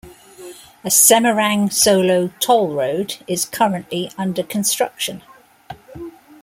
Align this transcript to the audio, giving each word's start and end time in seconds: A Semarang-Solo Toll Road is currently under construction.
A 0.83 0.87
Semarang-Solo 0.89 2.33
Toll 2.39 2.69
Road 2.69 3.17
is 3.27 3.45
currently 3.45 4.09
under 4.17 4.41
construction. 4.41 5.21